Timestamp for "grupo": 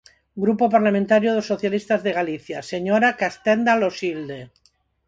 0.43-0.65